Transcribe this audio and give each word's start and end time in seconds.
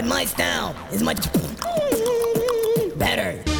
but 0.00 0.08
my 0.08 0.24
style 0.24 0.74
is 0.92 1.02
much 1.02 1.30
better. 2.96 3.59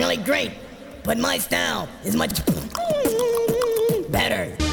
really 0.00 0.16
great, 0.16 0.52
but 1.04 1.18
my 1.18 1.36
style 1.36 1.86
is 2.04 2.16
much 2.16 2.40
better. 4.08 4.69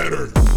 Better. 0.00 0.49